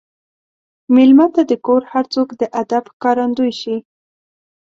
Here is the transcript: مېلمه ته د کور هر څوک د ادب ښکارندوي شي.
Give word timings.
مېلمه 0.93 1.27
ته 1.35 1.41
د 1.49 1.51
کور 1.65 1.81
هر 1.91 2.05
څوک 2.13 2.27
د 2.39 2.41
ادب 2.61 2.83
ښکارندوي 2.93 3.53
شي. 3.61 3.77